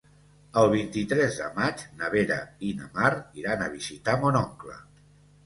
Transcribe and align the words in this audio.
El 0.61 0.69
vint-i-tres 0.69 1.37
de 1.41 1.49
maig 1.57 1.83
na 1.99 2.09
Vera 2.15 2.39
i 2.69 2.73
na 2.81 2.89
Mar 2.97 3.13
iran 3.43 3.63
a 3.67 3.69
visitar 3.77 4.19
mon 4.27 4.43
oncle. 4.43 4.81